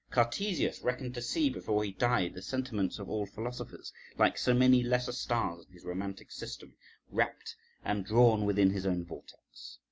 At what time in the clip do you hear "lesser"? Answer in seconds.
4.81-5.11